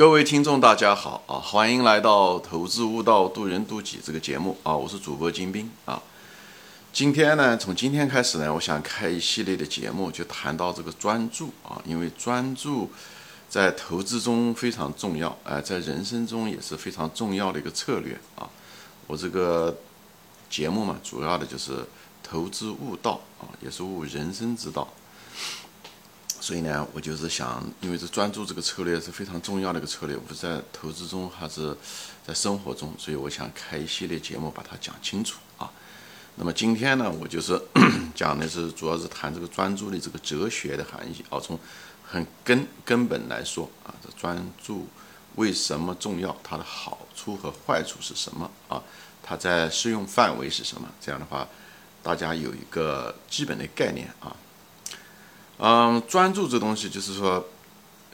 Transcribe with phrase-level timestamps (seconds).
[0.00, 1.36] 各位听众，大家好啊！
[1.36, 4.74] 欢迎来到《投资悟道，渡人渡己》这个节目啊！
[4.74, 6.02] 我是主播金兵啊。
[6.90, 12.90] 今天呢，从今天开始呢，我想开一系列的节目，就谈到这个专注啊，因为专注
[13.50, 18.48] 在投资中非常重要，哎，在人生中也是非常重要的一个策略啊。
[19.06, 19.76] 我这个
[20.48, 21.84] 节目嘛，主要的就是
[22.22, 24.88] 投资悟道啊，也是悟人生之道。
[26.50, 31.76] 所以呢，我就是想，因为这专注这个策略是非常重要的一个策略，不是在投资中还是
[32.26, 35.70] 在生活中，所以我想开一系列节目把它讲清楚啊。
[36.34, 37.56] 那么今天呢，我就是
[38.16, 41.56] 讲的是主要是谈这个专注的这个哲学的含义啊，从
[42.04, 44.88] 很根根本来说啊，这专注
[45.36, 48.82] 为什么重要，它的好处和坏处是什么啊？
[49.22, 50.88] 它在适用范围是什么？
[51.00, 51.46] 这样的话，
[52.02, 54.34] 大家有一个基本的概念啊。
[55.62, 57.44] 嗯，专注这东西就是说，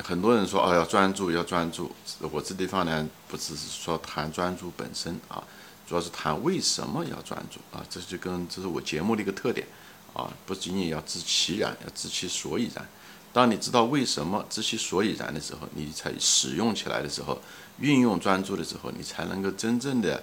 [0.02, 1.92] 很多人说哦要专注要专注，
[2.32, 5.40] 我这地方呢不只是说谈专注本身啊，
[5.86, 9.64] 主要是谈为什么要专注啊，这就跟这是我节目的一个特点
[10.12, 12.84] 啊，不仅仅要知其然，要知其所以然。
[13.32, 17.40] 当你知道为什么知其所以然的时候，你才使用起来的时候，
[17.78, 20.20] 运用专注的时候，你才能够真正的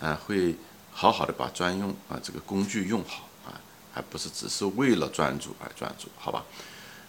[0.00, 0.56] 啊会
[0.90, 3.28] 好好的把专用啊这个工具用好。
[3.94, 6.44] 还不是只是为了专注而专注，好吧？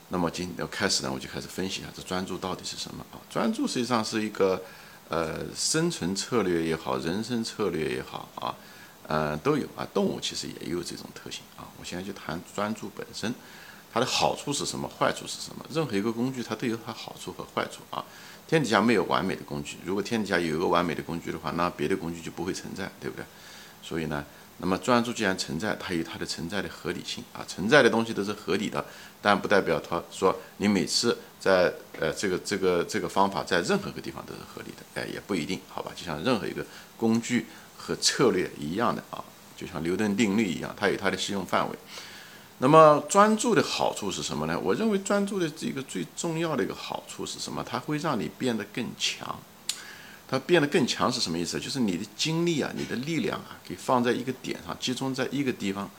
[0.09, 3.17] 那么今要开始呢，我就开始分析一下这专注到底是什么啊？
[3.27, 4.61] 专注实际上是一个
[5.09, 8.53] 呃生存策略也好，人生策略也好啊，
[9.08, 9.81] 呃都有啊。
[9.95, 11.66] 动物其实也有这种特性啊。
[11.80, 13.33] 我现在就谈专注本身，
[13.92, 14.88] 它的好处是什么？
[14.88, 15.66] 坏处是什么？
[15.73, 18.05] 任何一个工具它都有它好处和坏处啊。
[18.47, 23.25] 天底下没有完美的工具，如果天底下有一个完美的工具的话，那别的工具就不会存在，对不对？
[23.81, 24.23] 所以呢。
[24.58, 28.84] 那么专注既然存在，它有它的存在的合理性啊，存在的东西都是合理的，
[29.22, 35.92] 但不代表它说你每次在呃这个这个这个方法在任何一个地方都是合理的，哎也不一定，好吧？
[35.95, 39.23] 就像任何一个工具和策略一样的啊，
[39.58, 41.77] 就像牛顿定律一样，它有它的适用范围。
[42.60, 44.58] 那么专注的好处是什么呢？
[44.58, 47.61] 我认为专注的这个最重要的一个好处是什么？
[47.61, 49.37] 它会让你变得更强。
[50.27, 51.59] 它变得更强是什么意思？
[51.59, 55.89] 就是你的精力啊，你的力量啊，给放在一个点上，集中在一个地方。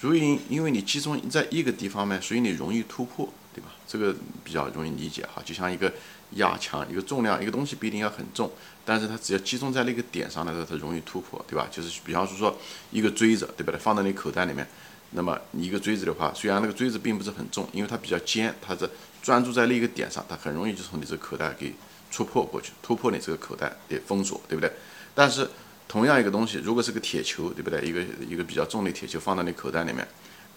[0.00, 3.70] 如因因为你集中在一个地方呢，所以你容易突破，对吧？
[3.86, 5.40] 这个比较容易理解哈。
[5.44, 5.92] 就像一个
[6.32, 8.50] 压强，一个重量，一个东西不一定要很重，
[8.84, 11.68] 但是它只要集中在那个点上的时候，它容易突破，对吧？
[11.70, 12.58] 就是比方说说
[12.90, 13.72] 一个锥子，对吧？
[13.72, 14.66] 它放在你口袋里面，
[15.12, 18.88] 那么你一个锥子的话，虽然那个锥子并不是很重，因为它比较尖，它是
[19.22, 21.72] 专注在那个点上，它很容易就从你这个口袋给。
[22.14, 24.70] 突破过去，突破你这个口袋的封锁，对不对？
[25.14, 25.48] 但是
[25.88, 27.80] 同样一个东西，如果是个铁球，对不对？
[27.80, 30.06] 一个一个比较重的铁球放到你口袋里面，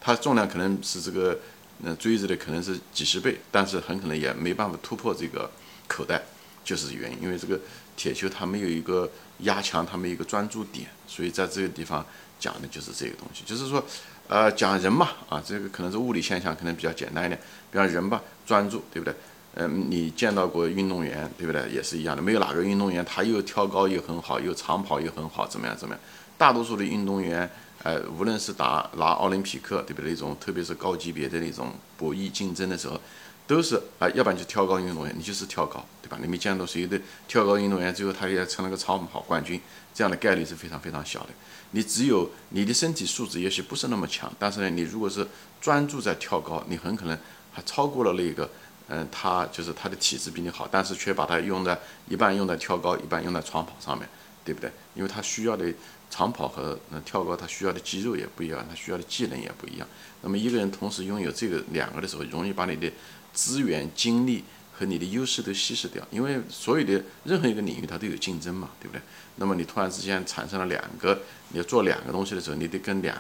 [0.01, 1.39] 它重量可能是这个
[1.81, 5.49] 嗯锥子的可能是几十倍，但是很可能也没办法突破这个
[5.87, 6.21] 口袋，
[6.61, 7.57] 就是原因，因为这个
[7.95, 9.09] 铁球它没有一个
[9.43, 12.05] 压强，它没有一个专注点，所以在这个地方
[12.39, 13.83] 讲的就是这个东西，就是说，
[14.27, 17.39] 呃，讲人嘛，啊，这个可能是物理现象，可能比较简单一点，
[17.71, 19.15] 比方人吧，专注，对不对？
[19.57, 21.65] 嗯，你见到过运动员，对不对？
[21.69, 26.03] 也是一样的，没有哪个运动员他又跳高又很好，又长跑又很好，怎么样怎么样？
[26.37, 27.49] 大多数的运动员，
[27.83, 30.11] 呃，无论是打拿奥林匹克，对不对？
[30.11, 32.99] 那种特别是高级别的那种博弈竞争的时候，
[33.47, 36.17] 都是啊，要不然就跳高运动员，你就是跳高，对吧？
[36.21, 39.61] 你没见到谁的跳高运动员最后他也成了个长跑冠军，
[39.93, 41.29] 这样的概率是非常非常小的。
[41.71, 45.27] 你只有你的身体素质也许不是那么强，但是呢，你如果是
[45.61, 47.17] 专注在跳高，你很可能
[47.51, 48.49] 还超过了那个。
[48.87, 51.75] 嗯，他就是他的体质比你好，但是却把它用在
[52.07, 54.07] 一半用在跳高，一半用在长跑上面，
[54.43, 54.69] 对不对？
[54.93, 55.65] 因为他需要的
[56.09, 59.87] 长跑和跳高，他需要的肌肉也不一样，他需要的技能也不一样。
[60.21, 62.91] 那么一个人同时拥有这个两个的时候，容易把你的
[63.33, 66.05] 资源、精力和你的优势都稀释掉。
[66.11, 69.01] 因为所有的任何一个领域它都有竞争嘛，对不对？
[69.35, 73.17] 那么你突然之间产生了两个，你要做两个东西的时候，你得跟两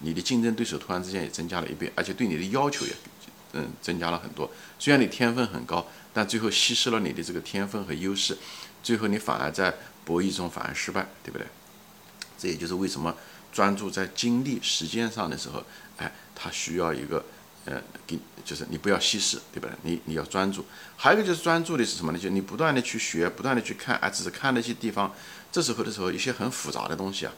[0.00, 2.92] 你的竞争对手突然之间也增加了一倍，而且对你的要求也。
[3.52, 4.48] 嗯，增加了很多。
[4.78, 8.38] 虽然你天分很高，但最后稀释了你的这个天分和优势，
[8.80, 9.74] 最后你反而在
[10.04, 11.44] 博弈中反而失败，对不对？
[12.40, 13.14] 这也就是为什么
[13.52, 15.62] 专注在精力、时间上的时候，
[15.98, 17.22] 哎，它需要一个，
[17.66, 19.76] 呃，给就是你不要稀释，对不对？
[19.82, 20.64] 你你要专注。
[20.96, 22.18] 还有一个就是专注的是什么呢？
[22.18, 25.14] 就你不断的去学，不断的去看，哎，只是看那些地方。
[25.52, 27.32] 这时候的时候，一些很复杂的东西啊，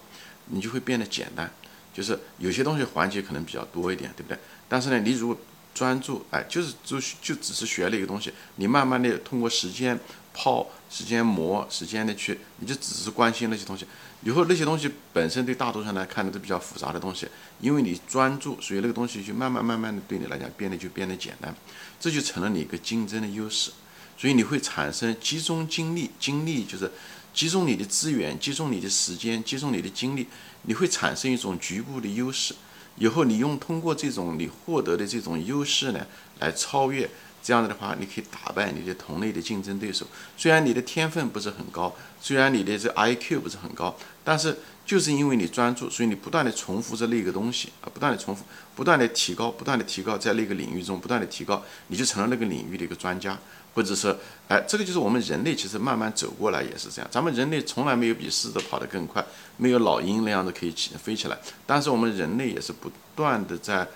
[0.46, 1.50] 你就会变得简单。
[1.92, 4.38] 就是有些东西环节可能比较多一点，对不对？
[4.68, 5.36] 但是呢，你如果
[5.74, 9.98] 专注，哎，就是就就只是学了一个东西，你慢慢的通过时间
[10.34, 13.86] 泡、时间磨、时间的去，你就只是关心那些东西。
[14.24, 17.26] 以后那些东西本身对大多数人来看的都比较复杂的东西，
[17.60, 21.52] 因为你专注，所以那个东西就慢慢慢慢的对你来讲变得就变得简单，
[21.98, 23.72] 这就成了你一个竞争的优势。
[24.16, 26.88] 所以你会产生集中精力，精力就是
[27.34, 30.28] 集中你的资源，集中你的时间，集中你的精力，
[30.62, 32.54] 你会产生一种局部的优势。
[32.96, 36.06] 以后你用通过这种你获得的这种优势呢，
[36.38, 37.08] 来超越。
[37.42, 40.06] 这样子的话，你可以打败你的同类的竞争对手。
[40.36, 44.56] 虽然你的天分不是很高，虽然你的这 I Q 不是很高，但是
[44.86, 48.44] 就是因为你专注，所以你不断的重复着那个东西啊，不断的重复，
[48.76, 53.36] 不断的提高，不断的提高，在那个领域中不断的提高，你就成了那个领域的一个专家。
[53.74, 54.14] 或者是，
[54.48, 57.10] 哎，这个就是我们人类其实慢慢走过来也是这样。
[57.10, 59.24] 咱们人类从来没有比狮子跑得更快，
[59.56, 61.38] 没有老鹰那样的可以起飞起来。
[61.66, 63.88] 但是我们人类也是不断的在。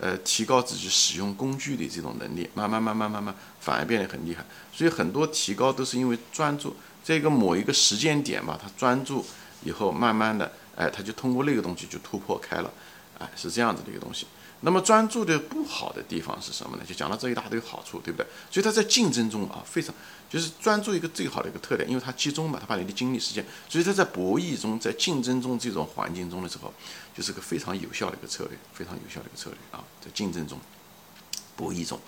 [0.00, 4.44] 呃，提高自己使用工具的这种能力，慢慢慢慢慢慢，反而变得很厉害。
[4.72, 9.24] 所以很多提高都是因为专注，这个某一个时间点吧，他专注
[9.62, 12.70] 以后，慢慢的，哎，他就通过那个东西就突破开了，
[13.18, 14.26] 哎，是这样子的一个东西。
[14.60, 16.82] 那么专注的不好的地方是什么呢？
[16.86, 18.26] 就讲到这一大堆好处，对不对？
[18.50, 19.94] 所以他在竞争中啊，非常
[20.30, 26.72] 就是专注一个最好的一个特点，因为它集中嘛，它把你的精力时间，所以他在博弈中，在竞争中这种环境中的时候，
[27.14, 30.58] 就是个非常有效的一个策略，非常有效的一个策略啊，在竞争中，
[31.56, 32.00] 博弈中，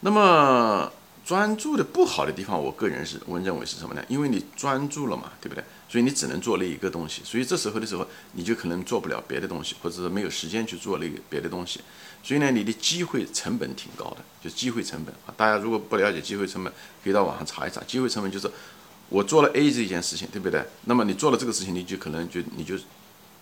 [0.00, 0.90] 那么。
[1.24, 4.04] 专注的不好的地方，我个人是我认为是什么呢？
[4.08, 5.62] 因为你专注了嘛，对不对？
[5.88, 11.80] 所以你只能做那一个东西，所以这时候的时候，你就可能做不了别的东西，或者是没有时间去做那个别的东西。
[12.22, 15.34] 所以呢，你的机会成本挺高的，就机会成本啊。
[15.36, 16.72] 大家如果不了解机会成本，
[17.04, 17.80] 可以到网上查一查。
[17.84, 18.50] 机会成本就是
[19.08, 20.64] 我做了 A 这件事情，对不对？
[20.86, 22.76] 那么你做了这个事情，你就可能就你就。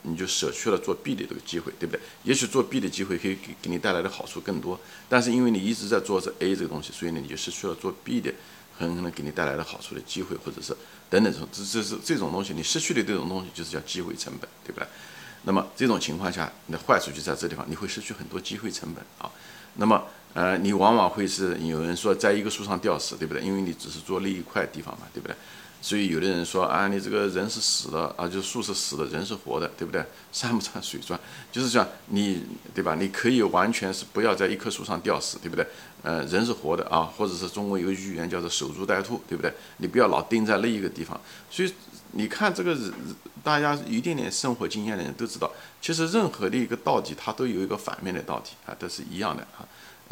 [0.03, 2.01] 你就舍去了做 B 的这个机会，对不对？
[2.25, 8.33] 也许做 B 的机会可以给给你带来的好处更多，但是因为你一直在做这 A 这个东西，所以呢，你就失去了做 B 的
[8.79, 10.75] 很可能给你带来的好处的机会，或者是
[11.09, 14.87] 等等这种这这是这种东西，你失去的这种东西就是叫机会成本，对不对？
[15.45, 19.31] 那么这种情况下，你的坏处就在这地方，你会失去很多机会成本啊。
[19.77, 20.05] 那么
[20.35, 23.43] 呃，你往往会是有人说在一个树上吊死，对不对？
[23.43, 25.37] 因为你只是做那一块地方嘛，对不对？
[25.83, 30.05] 所以有的人说啊，你这个人是死的啊，就树是死的，人是活的，对不对？
[30.31, 31.19] 山不转水转，
[31.51, 32.45] 就是讲你
[32.75, 32.95] 对吧？
[32.95, 35.67] 你可以完全是不要在一棵树上吊死，对不对？
[36.03, 39.53] 呃，人是活的啊，或者是中国有个寓言叫做守株待兔，对不对？
[39.79, 41.19] 你不要老盯在那一个地方。
[41.51, 41.73] 所以
[42.13, 42.77] 你看这个，
[43.43, 45.51] 大家一点点生活经验的人都知道，
[45.81, 49.67] 其实任何的一个道理，它都有一个反面的道理啊，都是一样的啊。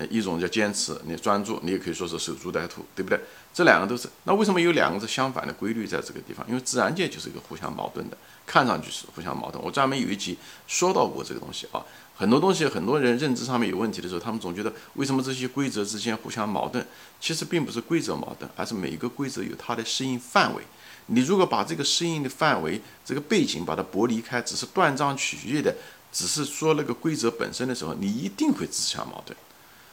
[0.07, 3.21] 一种叫坚持，你专注，你也可以说是守株待兔，对不对？
[3.53, 4.09] 这两个都是。
[4.25, 6.47] 那为什么有两个是相反的规律在这个地方？
[6.49, 8.17] 因为自然界就是一个互相矛盾的，
[8.47, 9.63] 看上去是互相矛盾。
[9.65, 11.85] 我专门有一集说到过这个东西啊，
[12.15, 16.87] 很多东西很多人认知上面有问题的时候，他们总觉得为什么这些规则之间互相矛盾？
[17.21, 20.63] 其实并不是规则矛盾，而是每一个规则有它的适应范围。
[21.07, 25.75] 你如果把这个适应的范围、这个背景把它剥离开，只是断章取义的，
[26.13, 29.37] 只是说那个规则本身的时候，你一定会自相矛盾。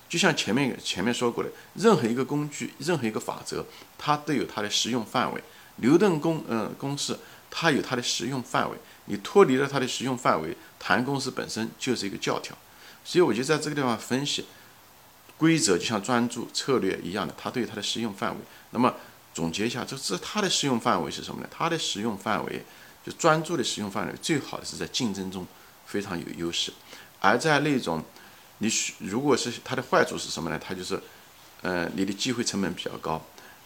[0.08, 3.66] 就像前面前面说过的，任何一个工具，任何一个法则，
[3.98, 5.44] 它都有它的适用范围。
[5.78, 7.18] 牛顿公嗯公式，
[7.50, 8.78] 它有它的适用范围。
[9.06, 12.56] 你脱离了它的适用范围，谈公式本身就是一个教条。
[13.04, 14.46] 所以我就在这个地方分析
[15.38, 18.38] 规则，就像专注策略一样的，它都有它的适用范围。
[18.70, 18.94] 那么
[19.34, 21.50] 总结一下，这这它的适用范围是什么呢？
[21.52, 22.64] 它的适用范围
[23.04, 25.46] 就专注的适用范围，最好的是在竞争中
[25.86, 26.72] 非常有优势，
[27.20, 28.02] 而在那种。
[28.60, 30.60] 你如果是它的坏处是什么呢？
[30.60, 31.00] 它就是，
[31.62, 33.22] 呃，你的机会成本比较高，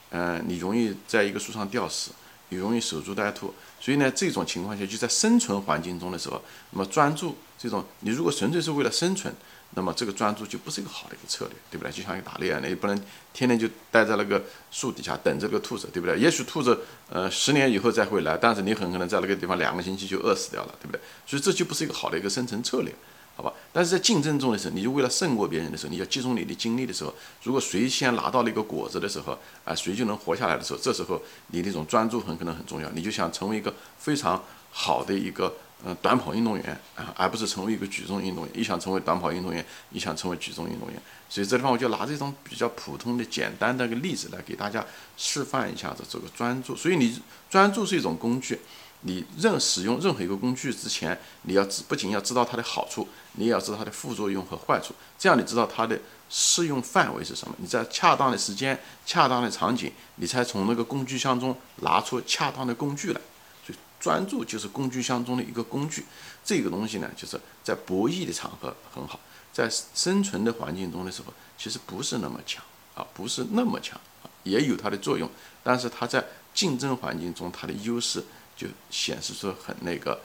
[0.09, 2.11] 呃，你容易在一个树上吊死，
[2.49, 3.53] 你容易守株待兔。
[3.79, 6.41] 所以呢，这种情况下就在生存环境中的时候，
[6.71, 9.33] 那么专注这种，你如果纯粹是为了生存，
[9.75, 11.91] 那么这个专注就不是一个好的一个策略，对不对？
[11.91, 16.17] 就像一个打猎，你不能天天就待在那个树底下等这个兔子，对不对？
[16.17, 16.77] 也许兔子
[17.09, 20.99] 呃十年以后再会来，但是你很可能在那个地方两个星期就饿死掉了，对不对？
[21.25, 22.93] 所以这就不是一个好的一个生存策略。
[23.39, 29.31] 好吧，但是在竞争中的时候，你就为了胜过别人的时候，你要集中你的精力的时候，如果谁先拿到了一个果子的时候，
[29.63, 32.89] 啊，谁就能活下来的时候，这时候你那种专注很可能很重要。
[32.89, 35.55] 你就想成为一个非常好的一个
[35.85, 38.53] 嗯短跑运动员啊，而不是成为一个举重运动员。
[38.53, 46.75] 你想成为短跑运动员，你想成为举重运动员，所以这地方我就拿这种比较普通的简单的一个例子来给大家示范一下子这个专注。
[46.75, 47.17] 所以你
[47.49, 48.59] 专注是一种工具。
[49.01, 54.93] 你任使用任何一个工具之前，你要知不仅要知道它的好处，你也要知道它的副作用和坏处。
[55.17, 55.97] 这样你知道它的
[56.29, 57.55] 适用范围是什么？
[57.59, 63.21] 你在恰当的时间、恰当的场景，你才从那个工具箱中拿出恰当的工具来。
[63.65, 66.05] 所以专注就是工具箱中的一个工具。
[66.43, 69.17] 这个东西呢，就是在博弈的场合很好，
[69.53, 72.61] 在生存的环境中的时候，其实不是那么强
[72.95, 75.29] 啊，不是那么强啊，也有它的作用。
[75.63, 76.21] 但是它在
[76.53, 78.21] 竞争环境中，它的优势。
[78.59, 80.19] 就显示出很那个，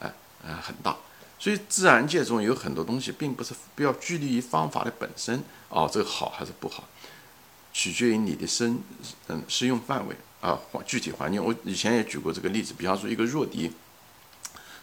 [0.00, 0.12] 哎，
[0.44, 0.96] 呃，很大。
[1.38, 6.82] 所以自然界中有很多东西，并不是不要拘泥于方法的本身，哦，这个好还是不好。
[7.72, 8.82] 取决于你的生
[9.28, 11.44] 嗯适用范围啊具体环境。
[11.44, 13.70] 我以前也举过这个例子，比方说一个弱敌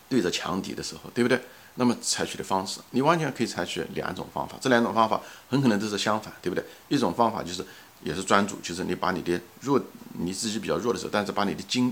[0.08, 1.42] 对着强敌的时候，对不对？
[1.76, 5.20] 那么采取的方式，你完全可以采取两种方法，这两种方法
[5.50, 6.64] 很可能都是相反，对不对？
[6.88, 7.66] 一种方法就是
[8.04, 9.82] 也是专注，就是你把你的弱
[10.20, 11.92] 你自己比较弱的时候，但是把你的精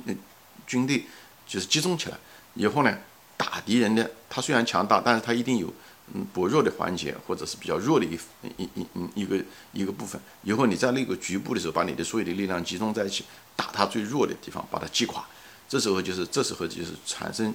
[0.71, 1.03] 军队
[1.45, 2.17] 就是集中起来
[2.53, 2.97] 以后呢，
[3.35, 5.73] 打敌人的他虽然强大，但是他一定有。
[6.13, 8.19] 嗯，薄弱的环节或者是比较弱的一
[8.57, 13.23] 一一嗯一个一个部分，以后你在那个局部的时候，把你的所有的力量集中在一起，
[13.55, 15.25] 打他最弱的地方，把他击垮。
[15.69, 17.53] 这时候就是这时候就是产生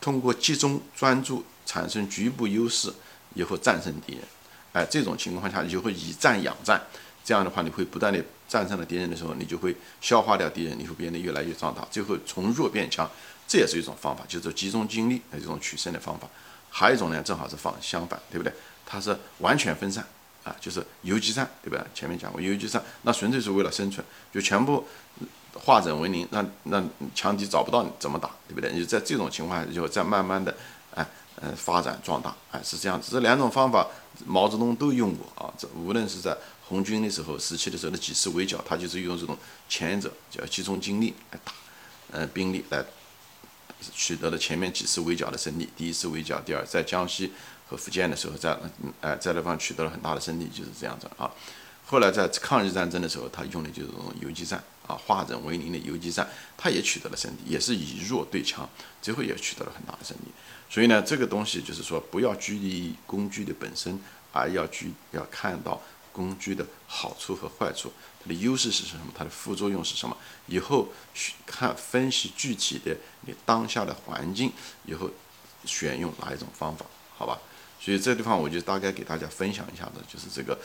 [0.00, 2.90] 通过集中专注产生局部优势，
[3.34, 4.22] 以后战胜敌人。
[4.72, 6.80] 哎，这种情况下你就会以战养战，
[7.24, 13.10] 这样的话你会不断的战胜了敌人的时候，你就会消化掉敌人，你会变得越来越壮大，最后从弱变强。
[13.46, 16.26] 这也是一种方法，就是集中精力的这种取胜的方法。
[16.70, 18.50] 还有一种呢，正好是放相反，对不对？
[18.86, 20.02] 它是完全分散
[20.42, 21.84] 啊，就是游击战，对吧？
[21.94, 24.86] 前面讲过游击战，那纯粹是为了生存，就全部
[25.52, 28.72] 化整为零，让让强敌找不到你怎么打，对不对？
[28.72, 30.54] 你在这种情况下，就在慢慢的
[30.94, 33.12] 哎呃发展壮大，哎是这样子。
[33.12, 33.86] 这两种方法，
[34.24, 35.52] 毛泽东都用过啊。
[35.58, 36.34] 这无论是在
[36.66, 39.36] 红军的时候时期的时候的几次围剿，他就是用这种
[39.68, 41.52] 前者叫集中精力来打，
[42.10, 42.84] 呃兵力来。
[43.94, 47.30] 取得了前面几次围剿的胜利，第一次围剿，第二在江西
[47.68, 48.58] 和福建的时候，在
[49.02, 51.30] 哎在那方取得了很大的胜利，就是这样子啊。
[51.84, 58.66] 后来在抗日战争的时候，他用的就是这种游击战啊，化整为零的游击战，他也取得了胜利，也是以弱对强，
[59.02, 60.32] 最后也取得了很大的胜利。
[60.70, 64.00] 所以呢，这个东西就是说，不要拘泥于工具的本身，
[64.32, 65.78] 而要拘要看到。
[66.14, 67.92] 工具的好处和坏处，
[68.22, 69.12] 它的优势是什么？
[69.12, 70.16] 它的副作用是什么？
[70.46, 70.86] 以后
[71.44, 74.52] 看分析具体的你当下的环境，
[74.84, 75.10] 以后
[75.64, 76.86] 选用哪一种方法？
[77.18, 77.36] 好吧？
[77.80, 80.56] 所以这地方我就大概给大家分享一下子，就是这个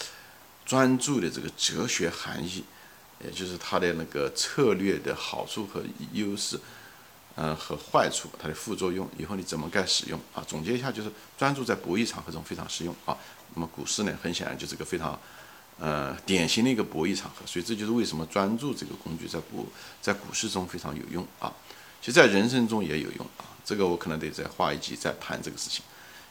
[0.66, 2.64] 专注的这个哲学含义，
[3.26, 6.60] 也就是它的那个策略的好处和优势，
[7.36, 10.46] 嗯，和坏处，它的副作用，以后你怎么该使用啊？
[10.48, 13.18] 总结一下，就是专注在博弈场合中非常实用啊。
[13.56, 15.20] 那么股市呢，很显然就是个非常。
[15.80, 19.68] 呃，典型的一个博弈场合，所以这就是为什么专注这个工具在股
[20.02, 21.54] 在股市中非常有用啊。
[22.02, 23.46] 其实，在人生中也有用啊。
[23.64, 25.84] 这个我可能得再画一集再谈这个事情。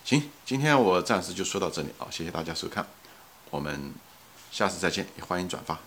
[0.04, 2.86] 行，今天我暂时就说到这里啊，谢谢大家收看，
[3.50, 3.94] 我们
[4.50, 5.78] 下次再见，也欢迎转发。